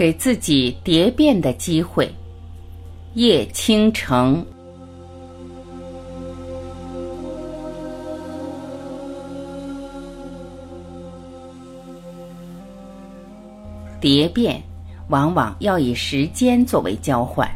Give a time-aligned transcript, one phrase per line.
[0.00, 2.10] 给自己蝶变的机会。
[3.12, 4.42] 叶倾城。
[14.00, 14.58] 蝶变
[15.08, 17.46] 往往要以时间作为交换。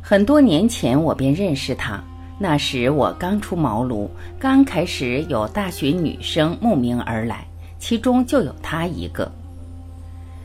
[0.00, 2.02] 很多年前我便认识他，
[2.36, 4.08] 那时我刚出茅庐，
[4.40, 7.46] 刚开始有大学女生慕名而来，
[7.78, 9.30] 其中就有他一个。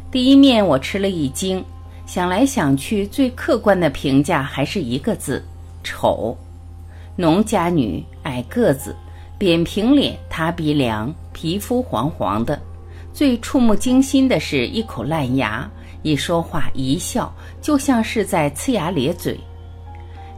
[0.10, 1.64] 第一面我吃了一惊，
[2.06, 5.44] 想来想去，最客观的评价还是一个字：
[5.84, 6.36] 丑。
[7.18, 8.96] 农家女，矮个子，
[9.38, 12.58] 扁平脸，塌鼻梁，皮肤黄黄的。
[13.14, 15.70] 最触目惊心的是一口烂牙，
[16.04, 19.38] 一说话一笑，就像是在呲牙咧嘴。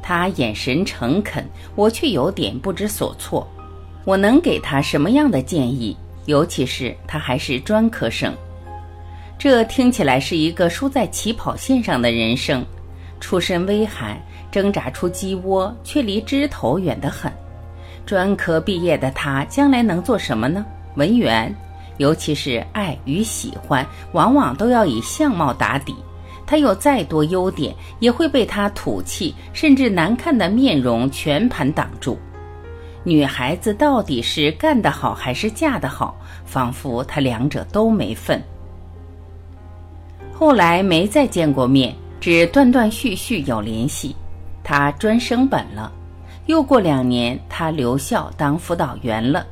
[0.01, 1.45] 他眼神诚恳，
[1.75, 3.47] 我却有点不知所措。
[4.03, 5.95] 我能给他什么样的建议？
[6.25, 8.33] 尤其是他还是专科生，
[9.39, 12.63] 这听起来是一个输在起跑线上的人生。
[13.21, 17.32] 出身微寒，挣扎出鸡窝，却离枝头远得很。
[18.05, 20.65] 专科毕业的他，将来能做什么呢？
[20.95, 21.55] 文员。
[21.99, 25.95] 尤其是爱与喜欢，往往都要以相貌打底。
[26.45, 32.17] 他有再多优点，也会被他土气甚至难看的面容全盘挡住。
[33.04, 38.41] 女孩子到底是干得好还是嫁得好，仿佛他两者都没份。
[40.40, 44.15] 后来没再见过面，只断断续续有联系。
[44.63, 45.91] 他专升本了，
[46.45, 49.45] 又过两年，他留校当辅导员了，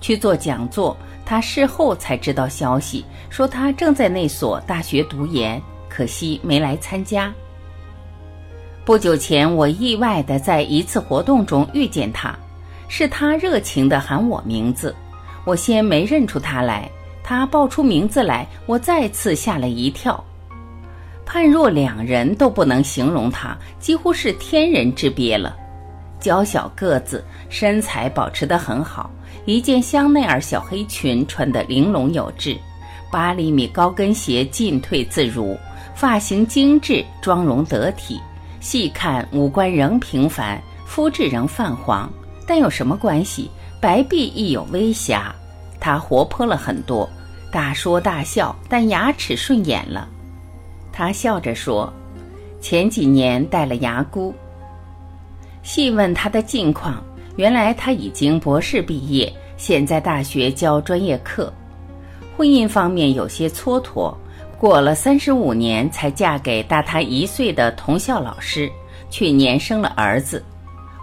[0.00, 0.96] 去做讲座。
[1.24, 7.34] 他事后才知道消息，说他正在那所大学读研，可惜没来参加。
[8.84, 12.32] 不久前，我意外的在一次活动中遇见他，
[12.86, 14.94] 是他热情的喊我名字，
[15.44, 16.88] 我先没认出他来，
[17.24, 20.24] 他报出名字来，我再次吓了一跳。
[21.30, 25.54] 判若两人都不能形容他，几乎是天人之别了。
[26.18, 29.10] 娇小个子，身材保持得很好。
[29.44, 32.56] 一件香奈儿小黑裙穿得玲珑有致，
[33.12, 35.54] 八厘米高跟鞋进退自如，
[35.94, 38.18] 发型精致，妆容得体。
[38.60, 42.10] 细看五官仍平凡，肤质仍泛黄，
[42.46, 43.50] 但有什么关系？
[43.82, 45.34] 白璧亦有微瑕。
[45.78, 47.06] 他活泼了很多，
[47.52, 50.08] 大说大笑，但牙齿顺眼了。
[50.98, 51.92] 他笑着说
[52.60, 54.34] ：“前几年戴了牙箍。”
[55.62, 57.00] 细问他的近况。
[57.36, 61.52] 原来他已经博士毕业，现在大学教专业课。
[62.36, 64.12] 婚姻方面有些蹉跎，
[64.58, 68.68] 过了三十五年才嫁给大他一岁的同校老师，
[69.08, 70.44] 去年生了儿子。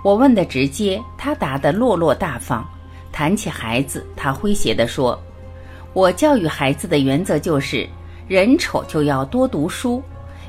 [0.03, 2.67] 我问的直接，他答得落落大方。
[3.13, 5.17] 谈起孩子，他诙谐地说
[5.95, 7.87] ：“我教育孩子的原则就是，
[8.27, 10.01] 人丑就要多读书，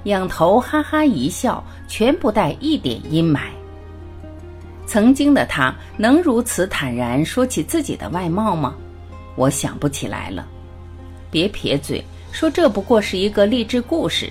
[0.05, 3.41] 仰头哈哈一笑，全不带一点阴霾。”
[4.87, 8.75] 曾经的他能如此坦然说起自己的外貌吗？
[9.35, 10.47] 我想不起来了。
[11.31, 14.31] 别撇嘴，说这不过是一个励志故事。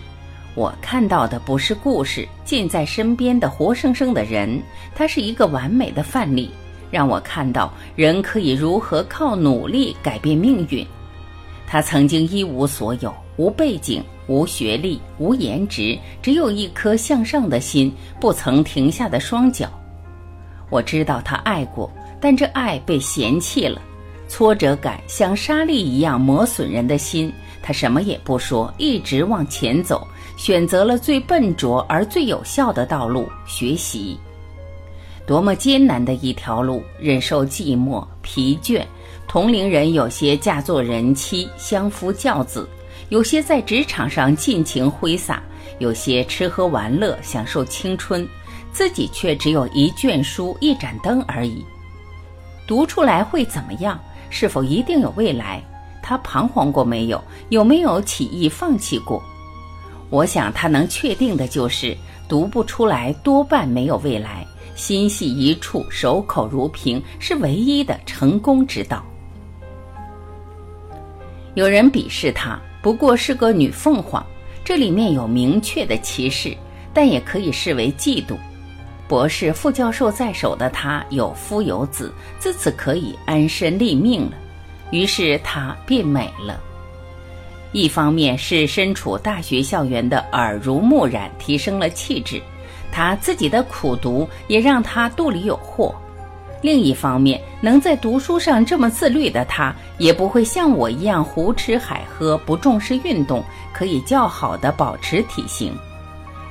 [0.56, 4.60] 我看到的不是故事，近在身边的活生生的人，
[4.96, 6.50] 他是一个完美的范例，
[6.90, 10.88] 让我看到人可以如何靠努力改变命运。
[11.68, 19.70] 他曾经一无所有，无背景，无学历，无颜值，只有一颗向上的心，不曾停下的双脚。
[20.70, 23.82] 我知道他爱过，但这爱被嫌弃了，
[24.28, 27.32] 挫折感像沙粒一样磨损人的心。
[27.62, 30.08] 他什么也不说，一直往前走，
[30.38, 34.18] 选择了最笨拙而最有效的道路——学习。
[35.26, 36.84] 多么艰难的一条路！
[37.00, 38.84] 忍受寂寞、疲倦，
[39.28, 42.70] 同龄人有些嫁作人妻、相夫教子，
[43.10, 45.42] 有些在职场上尽情挥洒，
[45.80, 48.28] 有些吃喝玩乐、享受青春。
[48.72, 51.64] 自己却只有一卷书、一盏灯而已，
[52.68, 53.98] 读出来会怎么样？
[54.30, 55.64] 是否一定有未来？
[56.04, 57.24] 他彷徨过没有？
[57.48, 59.24] 有没有起意放弃过？
[60.10, 61.96] 我想他能确定的就是，
[62.28, 64.46] 读不出来多半没有未来。
[64.76, 69.06] 心系一处，守口如瓶，是唯一的成功之道。
[71.54, 74.24] 有人鄙视他，不过是个女凤凰，
[74.64, 76.56] 这里面有明确的歧视，
[76.94, 78.38] 但也可以视为嫉妒。
[79.08, 84.34] 博士、副教授在手的他有夫有子，自此可以安身立命了。
[84.92, 86.62] 于是他变美了。
[87.72, 92.40] 一方面是身处大学校园的耳濡目染提升了气质，
[92.92, 95.92] 他自己的苦读也让他肚里有货；
[96.66, 105.72] 另一方面，能在读书上这么自律的他，也不会像我一样胡吃海喝、不重视运动，可以较好的保持体型。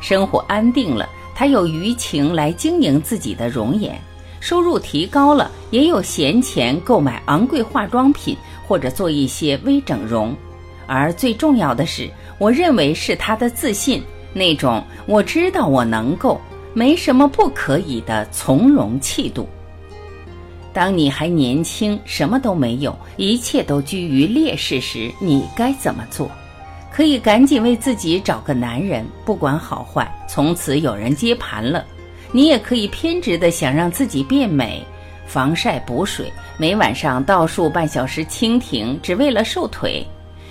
[0.00, 3.92] 生活安定了，他有余情来经营自己的容颜；
[4.38, 8.36] 收入提高了，也有闲钱购买昂贵化妆品
[8.68, 10.32] 或者做一些微整容。
[10.86, 12.08] 而最重要的是，
[12.38, 14.00] 我认为是他的自信，
[14.32, 16.40] 那种我知道我能够，
[16.72, 19.48] 没什么不可以的从容气度。
[20.74, 26.28] 当你还年轻，什么都没有，一切都居于劣势时，你该怎么做？
[26.92, 31.84] 可以赶紧为自己找个男人，不管好坏，从此有人接盘了。
[32.32, 34.84] 你也可以偏执的想让自己变美，
[35.26, 40.04] 防晒补水，每晚上倒数半小时蜻蜓，只为了瘦腿。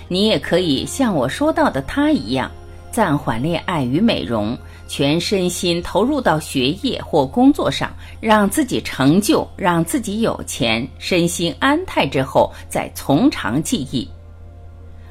[0.08, 2.50] 你也可以像我说到的他一样，
[2.94, 4.56] 暂缓恋爱与美容。
[4.86, 14.08] 全身心投入到学业或工作上，让自己成就，让自己有钱，身心安泰之后，再从长计议。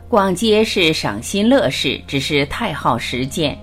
[0.07, 3.57] 逛街是赏心乐事，只是太耗时间，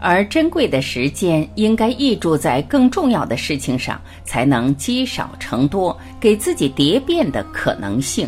[0.00, 8.26] 而珍贵的时间应该挹注在更重要的事情上，才能积少成多，给自己蝶变的可能性。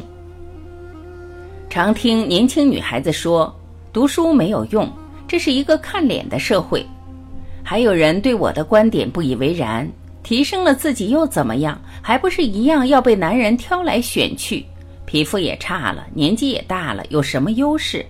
[1.70, 3.54] 常听年轻女孩子说，
[3.92, 4.86] 读书没有用，
[5.30, 6.84] 这是一个看脸的社会。
[7.62, 9.88] 还有人对我的观点不以为然，
[10.24, 11.80] 提升了自己又怎么样？
[12.02, 14.66] 还不是一样要被男人挑来选去？
[15.06, 18.04] 皮肤也差了，年纪也大了，有什么优势？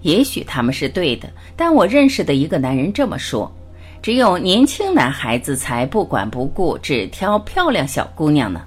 [0.00, 3.54] 也许他们是对的，但我认识的一个男人这么说：
[4.00, 8.62] 只有年轻男孩子才不管不顾，只挑漂亮小姑娘呢。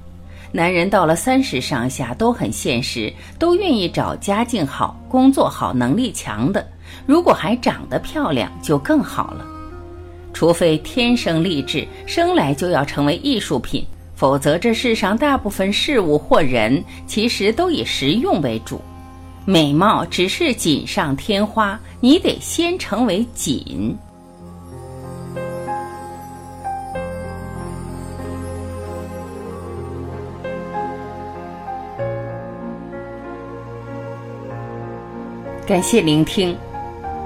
[0.52, 6.64] 男人到了三十上下都很现实，都愿意找家境好、工作好、能力强的。
[7.06, 9.46] 如果还长得漂亮，就更好了。
[10.34, 13.86] 除非天生丽质，生来就要成为艺术品，
[14.16, 18.82] 否则这世上大部分事物或人，其实都以实用为主。
[19.46, 23.96] 美貌只是锦上添花，你得先成为锦。
[35.68, 36.56] 感谢聆听，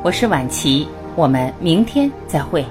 [0.01, 0.87] 我是晚琪，
[1.17, 2.65] 我们明天再会。